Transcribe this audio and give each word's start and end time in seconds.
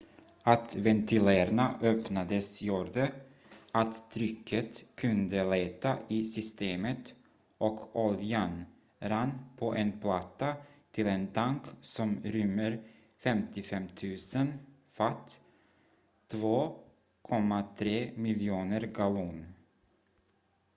att 0.43 0.75
ventilerna 0.75 1.79
öppnades 1.81 2.61
gjorde 2.61 3.11
att 3.71 4.11
trycket 4.11 4.83
kunde 4.95 5.43
lätta 5.43 5.97
i 6.07 6.25
systemet 6.25 7.13
och 7.57 7.95
oljan 8.05 8.65
rann 8.99 9.31
på 9.57 9.75
en 9.75 9.99
platta 9.99 10.55
till 10.91 11.07
en 11.07 11.27
tank 11.27 11.63
som 11.81 12.19
rymmer 12.23 12.83
55 13.23 13.83
000 14.35 14.47
fat 14.89 15.39
2,3 16.31 18.11
miljoner 18.17 18.81
gallon 18.81 19.45